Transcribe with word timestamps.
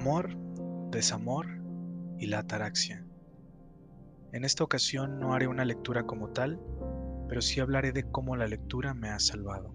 Amor, 0.00 0.36
desamor 0.92 1.46
y 2.20 2.28
la 2.28 2.38
ataraxia. 2.38 3.04
En 4.30 4.44
esta 4.44 4.62
ocasión 4.62 5.18
no 5.18 5.34
haré 5.34 5.48
una 5.48 5.64
lectura 5.64 6.04
como 6.04 6.28
tal, 6.28 6.60
pero 7.28 7.42
sí 7.42 7.58
hablaré 7.58 7.90
de 7.90 8.08
cómo 8.08 8.36
la 8.36 8.46
lectura 8.46 8.94
me 8.94 9.08
ha 9.08 9.18
salvado. 9.18 9.74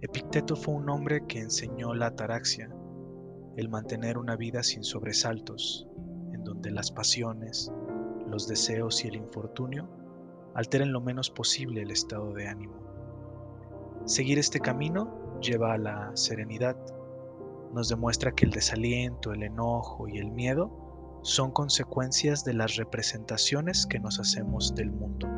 Epicteto 0.00 0.56
fue 0.56 0.74
un 0.74 0.90
hombre 0.90 1.24
que 1.28 1.38
enseñó 1.38 1.94
la 1.94 2.08
ataraxia, 2.08 2.74
el 3.56 3.68
mantener 3.68 4.18
una 4.18 4.34
vida 4.34 4.64
sin 4.64 4.82
sobresaltos, 4.82 5.86
en 6.32 6.42
donde 6.42 6.72
las 6.72 6.90
pasiones, 6.90 7.70
los 8.26 8.48
deseos 8.48 9.04
y 9.04 9.08
el 9.08 9.14
infortunio 9.14 9.88
alteren 10.56 10.92
lo 10.92 11.00
menos 11.00 11.30
posible 11.30 11.82
el 11.82 11.92
estado 11.92 12.32
de 12.32 12.48
ánimo. 12.48 12.82
Seguir 14.06 14.40
este 14.40 14.58
camino 14.58 15.38
lleva 15.40 15.72
a 15.72 15.78
la 15.78 16.10
serenidad, 16.16 16.76
nos 17.72 17.88
demuestra 17.88 18.32
que 18.32 18.44
el 18.44 18.50
desaliento, 18.50 19.32
el 19.32 19.42
enojo 19.42 20.08
y 20.08 20.18
el 20.18 20.30
miedo 20.30 21.20
son 21.22 21.52
consecuencias 21.52 22.44
de 22.44 22.54
las 22.54 22.76
representaciones 22.76 23.86
que 23.86 24.00
nos 24.00 24.18
hacemos 24.18 24.74
del 24.74 24.90
mundo. 24.90 25.28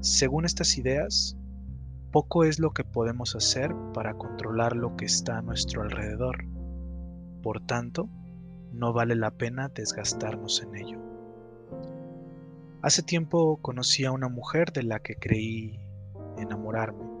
Según 0.00 0.44
estas 0.44 0.76
ideas, 0.76 1.36
poco 2.10 2.44
es 2.44 2.58
lo 2.58 2.72
que 2.72 2.84
podemos 2.84 3.34
hacer 3.36 3.74
para 3.94 4.14
controlar 4.14 4.76
lo 4.76 4.96
que 4.96 5.04
está 5.04 5.38
a 5.38 5.42
nuestro 5.42 5.82
alrededor. 5.82 6.44
Por 7.42 7.64
tanto, 7.64 8.08
no 8.72 8.92
vale 8.92 9.14
la 9.14 9.30
pena 9.30 9.68
desgastarnos 9.68 10.62
en 10.62 10.76
ello. 10.76 10.98
Hace 12.82 13.02
tiempo 13.02 13.58
conocí 13.62 14.04
a 14.04 14.10
una 14.10 14.28
mujer 14.28 14.72
de 14.72 14.82
la 14.82 14.98
que 14.98 15.14
creí 15.14 15.78
enamorarme. 16.36 17.11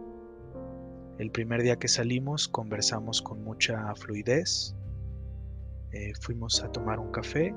El 1.18 1.30
primer 1.30 1.62
día 1.62 1.76
que 1.76 1.88
salimos 1.88 2.48
conversamos 2.48 3.20
con 3.20 3.44
mucha 3.44 3.94
fluidez, 3.94 4.74
eh, 5.92 6.12
fuimos 6.20 6.62
a 6.64 6.72
tomar 6.72 6.98
un 6.98 7.12
café 7.12 7.54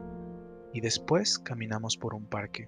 y 0.74 0.82
después 0.82 1.40
caminamos 1.40 1.96
por 1.96 2.14
un 2.14 2.26
parque. 2.26 2.68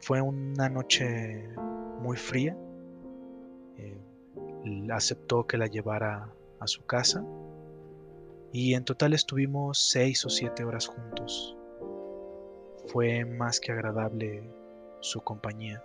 Fue 0.00 0.20
una 0.20 0.68
noche 0.68 1.48
muy 2.00 2.16
fría. 2.16 2.56
Eh, 3.78 4.00
aceptó 4.92 5.46
que 5.46 5.56
la 5.56 5.66
llevara 5.66 6.28
a 6.58 6.66
su 6.66 6.84
casa 6.84 7.24
y 8.52 8.74
en 8.74 8.84
total 8.84 9.14
estuvimos 9.14 9.78
seis 9.90 10.24
o 10.26 10.28
siete 10.28 10.64
horas 10.64 10.88
juntos. 10.88 11.56
Fue 12.88 13.24
más 13.24 13.60
que 13.60 13.72
agradable 13.72 14.42
su 15.00 15.20
compañía. 15.22 15.82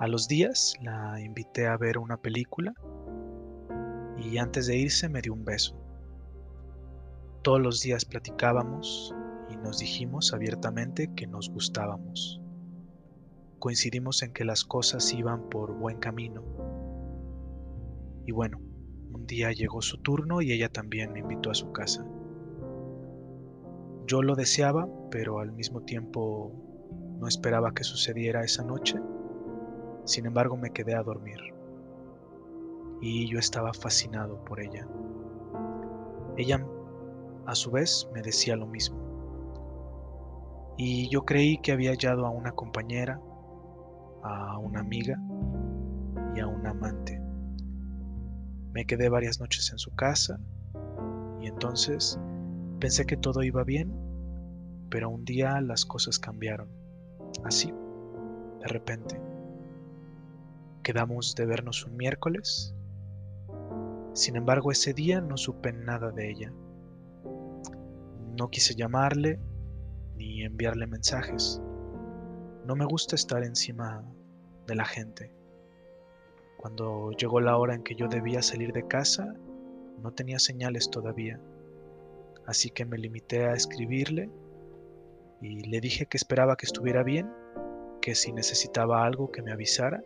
A 0.00 0.08
los 0.08 0.28
días 0.28 0.76
la 0.80 1.20
invité 1.20 1.66
a 1.66 1.76
ver 1.76 1.98
una 1.98 2.16
película 2.16 2.72
y 4.16 4.38
antes 4.38 4.66
de 4.66 4.78
irse 4.78 5.10
me 5.10 5.20
dio 5.20 5.34
un 5.34 5.44
beso. 5.44 5.78
Todos 7.42 7.60
los 7.60 7.82
días 7.82 8.06
platicábamos 8.06 9.14
y 9.50 9.56
nos 9.56 9.80
dijimos 9.80 10.32
abiertamente 10.32 11.12
que 11.14 11.26
nos 11.26 11.50
gustábamos. 11.50 12.40
Coincidimos 13.58 14.22
en 14.22 14.32
que 14.32 14.46
las 14.46 14.64
cosas 14.64 15.12
iban 15.12 15.50
por 15.50 15.74
buen 15.74 15.98
camino. 15.98 16.42
Y 18.24 18.32
bueno, 18.32 18.58
un 19.12 19.26
día 19.26 19.52
llegó 19.52 19.82
su 19.82 19.98
turno 19.98 20.40
y 20.40 20.50
ella 20.52 20.70
también 20.70 21.12
me 21.12 21.18
invitó 21.18 21.50
a 21.50 21.54
su 21.54 21.72
casa. 21.72 22.06
Yo 24.06 24.22
lo 24.22 24.34
deseaba, 24.34 24.88
pero 25.10 25.40
al 25.40 25.52
mismo 25.52 25.82
tiempo 25.82 26.54
no 27.20 27.28
esperaba 27.28 27.74
que 27.74 27.84
sucediera 27.84 28.42
esa 28.44 28.64
noche 28.64 28.98
sin 30.04 30.26
embargo, 30.26 30.56
me 30.56 30.70
quedé 30.70 30.94
a 30.94 31.02
dormir 31.02 31.38
y 33.00 33.26
yo 33.28 33.38
estaba 33.38 33.72
fascinado 33.72 34.44
por 34.44 34.60
ella. 34.60 34.86
Ella, 36.36 36.64
a 37.46 37.54
su 37.54 37.70
vez, 37.70 38.08
me 38.12 38.22
decía 38.22 38.56
lo 38.56 38.66
mismo. 38.66 38.98
Y 40.76 41.08
yo 41.08 41.24
creí 41.24 41.58
que 41.58 41.72
había 41.72 41.90
hallado 41.90 42.26
a 42.26 42.30
una 42.30 42.52
compañera, 42.52 43.20
a 44.22 44.58
una 44.58 44.80
amiga 44.80 45.18
y 46.34 46.40
a 46.40 46.46
un 46.46 46.66
amante. 46.66 47.20
Me 48.72 48.84
quedé 48.84 49.08
varias 49.08 49.40
noches 49.40 49.70
en 49.72 49.78
su 49.78 49.94
casa 49.94 50.38
y 51.40 51.46
entonces 51.48 52.18
pensé 52.78 53.04
que 53.04 53.16
todo 53.16 53.42
iba 53.42 53.64
bien, 53.64 53.92
pero 54.90 55.10
un 55.10 55.24
día 55.24 55.60
las 55.60 55.84
cosas 55.84 56.18
cambiaron. 56.18 56.68
Así, 57.44 57.72
de 58.60 58.66
repente. 58.68 59.29
Quedamos 60.92 61.36
de 61.36 61.46
vernos 61.46 61.86
un 61.86 61.96
miércoles. 61.96 62.74
Sin 64.12 64.34
embargo, 64.34 64.72
ese 64.72 64.92
día 64.92 65.20
no 65.20 65.36
supe 65.36 65.72
nada 65.72 66.10
de 66.10 66.28
ella. 66.28 66.52
No 68.36 68.48
quise 68.48 68.74
llamarle 68.74 69.38
ni 70.16 70.42
enviarle 70.42 70.88
mensajes. 70.88 71.62
No 72.66 72.74
me 72.74 72.86
gusta 72.86 73.14
estar 73.14 73.44
encima 73.44 74.04
de 74.66 74.74
la 74.74 74.84
gente. 74.84 75.32
Cuando 76.56 77.12
llegó 77.12 77.40
la 77.40 77.56
hora 77.56 77.76
en 77.76 77.84
que 77.84 77.94
yo 77.94 78.08
debía 78.08 78.42
salir 78.42 78.72
de 78.72 78.88
casa, 78.88 79.32
no 80.02 80.10
tenía 80.10 80.40
señales 80.40 80.90
todavía. 80.90 81.40
Así 82.48 82.68
que 82.70 82.84
me 82.84 82.98
limité 82.98 83.44
a 83.44 83.52
escribirle 83.52 84.28
y 85.40 85.68
le 85.70 85.80
dije 85.80 86.06
que 86.06 86.16
esperaba 86.16 86.56
que 86.56 86.66
estuviera 86.66 87.04
bien, 87.04 87.30
que 88.02 88.16
si 88.16 88.32
necesitaba 88.32 89.04
algo 89.04 89.30
que 89.30 89.42
me 89.42 89.52
avisara 89.52 90.02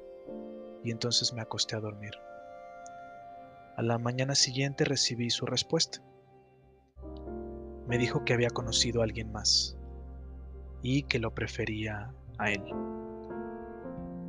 y 0.84 0.90
entonces 0.90 1.32
me 1.32 1.40
acosté 1.40 1.74
a 1.74 1.80
dormir. 1.80 2.12
A 3.76 3.82
la 3.82 3.98
mañana 3.98 4.34
siguiente 4.34 4.84
recibí 4.84 5.30
su 5.30 5.46
respuesta. 5.46 6.00
Me 7.88 7.98
dijo 7.98 8.24
que 8.24 8.34
había 8.34 8.50
conocido 8.50 9.00
a 9.00 9.04
alguien 9.04 9.32
más 9.32 9.76
y 10.82 11.02
que 11.04 11.18
lo 11.18 11.34
prefería 11.34 12.14
a 12.38 12.50
él. 12.50 12.62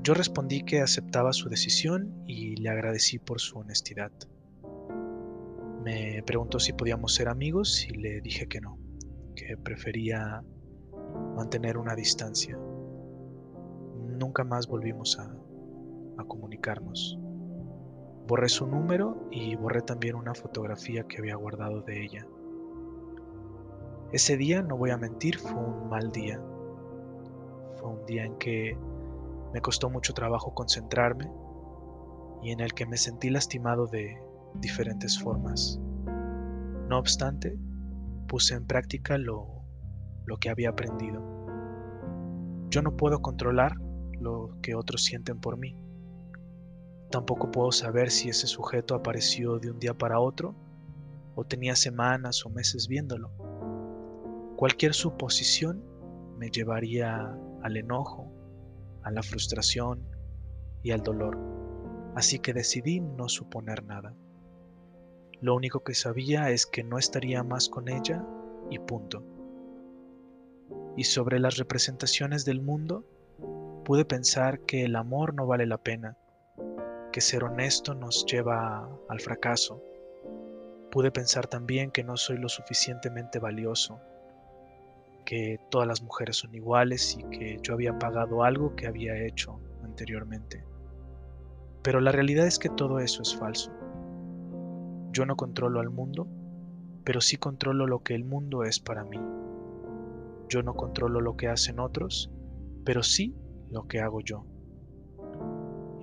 Yo 0.01 0.13
respondí 0.13 0.63
que 0.63 0.81
aceptaba 0.81 1.33
su 1.33 1.49
decisión 1.49 2.23
y 2.25 2.55
le 2.55 2.69
agradecí 2.69 3.19
por 3.19 3.39
su 3.41 3.59
honestidad. 3.59 4.11
Me 5.83 6.23
preguntó 6.23 6.59
si 6.59 6.73
podíamos 6.73 7.13
ser 7.13 7.27
amigos 7.27 7.85
y 7.87 7.97
le 7.97 8.21
dije 8.21 8.47
que 8.47 8.61
no, 8.61 8.79
que 9.35 9.57
prefería 9.57 10.43
mantener 11.35 11.77
una 11.77 11.95
distancia. 11.95 12.57
Nunca 14.17 14.43
más 14.43 14.67
volvimos 14.67 15.19
a, 15.19 15.35
a 16.17 16.23
comunicarnos. 16.23 17.17
Borré 18.27 18.49
su 18.49 18.65
número 18.67 19.27
y 19.31 19.55
borré 19.55 19.81
también 19.81 20.15
una 20.15 20.33
fotografía 20.33 21.03
que 21.03 21.17
había 21.19 21.35
guardado 21.35 21.81
de 21.81 22.03
ella. 22.03 22.27
Ese 24.11 24.37
día, 24.37 24.61
no 24.61 24.77
voy 24.77 24.91
a 24.91 24.97
mentir, 24.97 25.37
fue 25.37 25.59
un 25.59 25.89
mal 25.89 26.11
día. 26.11 26.41
Fue 27.75 27.89
un 27.89 28.05
día 28.05 28.23
en 28.23 28.37
que 28.37 28.77
me 29.53 29.61
costó 29.61 29.89
mucho 29.89 30.13
trabajo 30.13 30.53
concentrarme 30.53 31.29
y 32.41 32.51
en 32.51 32.59
el 32.59 32.73
que 32.73 32.85
me 32.85 32.97
sentí 32.97 33.29
lastimado 33.29 33.87
de 33.87 34.21
diferentes 34.55 35.19
formas. 35.19 35.79
No 36.89 36.99
obstante, 36.99 37.57
puse 38.27 38.55
en 38.55 38.65
práctica 38.65 39.17
lo, 39.17 39.63
lo 40.25 40.37
que 40.37 40.49
había 40.49 40.69
aprendido. 40.69 41.21
Yo 42.69 42.81
no 42.81 42.95
puedo 42.95 43.21
controlar 43.21 43.75
lo 44.19 44.57
que 44.61 44.75
otros 44.75 45.03
sienten 45.03 45.39
por 45.39 45.57
mí. 45.57 45.77
Tampoco 47.09 47.51
puedo 47.51 47.71
saber 47.71 48.09
si 48.09 48.29
ese 48.29 48.47
sujeto 48.47 48.95
apareció 48.95 49.59
de 49.59 49.71
un 49.71 49.79
día 49.79 49.93
para 49.93 50.19
otro 50.19 50.55
o 51.35 51.43
tenía 51.43 51.75
semanas 51.75 52.45
o 52.45 52.49
meses 52.49 52.87
viéndolo. 52.87 53.31
Cualquier 54.55 54.93
suposición 54.93 55.83
me 56.37 56.49
llevaría 56.49 57.37
al 57.61 57.77
enojo, 57.77 58.31
a 59.03 59.11
la 59.11 59.21
frustración 59.21 60.01
y 60.81 60.91
al 60.91 61.01
dolor, 61.01 61.37
así 62.15 62.39
que 62.39 62.53
decidí 62.53 63.01
no 63.01 63.29
suponer 63.29 63.83
nada. 63.83 64.15
Lo 65.41 65.55
único 65.55 65.83
que 65.83 65.93
sabía 65.93 66.49
es 66.49 66.65
que 66.65 66.83
no 66.83 66.97
estaría 66.97 67.43
más 67.43 67.69
con 67.69 67.89
ella 67.89 68.25
y 68.69 68.79
punto. 68.79 69.23
Y 70.97 71.03
sobre 71.03 71.39
las 71.39 71.57
representaciones 71.57 72.45
del 72.45 72.61
mundo, 72.61 73.05
pude 73.83 74.05
pensar 74.05 74.61
que 74.61 74.85
el 74.85 74.95
amor 74.95 75.33
no 75.35 75.45
vale 75.45 75.65
la 75.65 75.77
pena 75.77 76.17
que 77.15 77.21
ser 77.21 77.45
honesto 77.45 77.95
nos 77.95 78.25
lleva 78.25 78.89
al 79.07 79.21
fracaso. 79.21 79.81
Pude 80.91 81.11
pensar 81.11 81.47
también 81.47 81.89
que 81.89 82.03
no 82.03 82.17
soy 82.17 82.37
lo 82.37 82.49
suficientemente 82.49 83.39
valioso, 83.39 84.01
que 85.23 85.57
todas 85.71 85.87
las 85.87 86.01
mujeres 86.01 86.35
son 86.35 86.53
iguales 86.53 87.17
y 87.17 87.23
que 87.29 87.57
yo 87.63 87.73
había 87.73 87.97
pagado 87.97 88.43
algo 88.43 88.75
que 88.75 88.85
había 88.85 89.15
hecho 89.25 89.61
anteriormente. 89.81 90.65
Pero 91.83 92.01
la 92.01 92.11
realidad 92.11 92.47
es 92.47 92.59
que 92.59 92.67
todo 92.67 92.99
eso 92.99 93.21
es 93.21 93.33
falso. 93.33 93.71
Yo 95.13 95.25
no 95.25 95.37
controlo 95.37 95.79
al 95.79 95.91
mundo, 95.91 96.27
pero 97.05 97.21
sí 97.21 97.37
controlo 97.37 97.87
lo 97.87 98.03
que 98.03 98.13
el 98.13 98.25
mundo 98.25 98.65
es 98.65 98.81
para 98.81 99.05
mí. 99.05 99.21
Yo 100.49 100.63
no 100.63 100.73
controlo 100.73 101.21
lo 101.21 101.37
que 101.37 101.47
hacen 101.47 101.79
otros, 101.79 102.29
pero 102.83 103.03
sí 103.03 103.33
lo 103.71 103.87
que 103.87 104.01
hago 104.01 104.19
yo. 104.19 104.45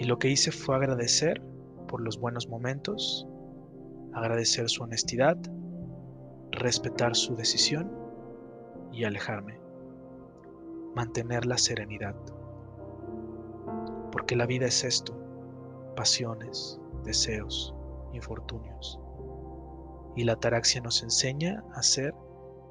Y 0.03 0.05
lo 0.05 0.19
que 0.19 0.29
hice 0.29 0.51
fue 0.51 0.75
agradecer 0.75 1.41
por 1.87 2.01
los 2.01 2.19
buenos 2.19 2.49
momentos, 2.49 3.25
agradecer 4.13 4.69
su 4.69 4.83
honestidad, 4.83 5.37
respetar 6.51 7.15
su 7.15 7.37
decisión 7.37 7.89
y 8.91 9.05
alejarme. 9.05 9.61
Mantener 10.97 11.47
la 11.47 11.57
serenidad. 11.57 12.17
Porque 14.11 14.35
la 14.35 14.45
vida 14.45 14.67
es 14.67 14.83
esto, 14.83 15.17
pasiones, 15.95 16.81
deseos, 17.05 17.73
infortunios. 18.13 18.99
Y 20.17 20.25
la 20.25 20.33
ataraxia 20.33 20.81
nos 20.81 21.01
enseña 21.05 21.63
a 21.77 21.83
ser 21.85 22.13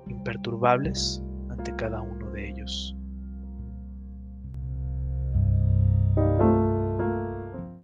imperturbables 0.09 1.23
ante 1.49 1.73
cada 1.77 2.01
uno 2.01 2.29
de 2.31 2.49
ellos. 2.49 2.93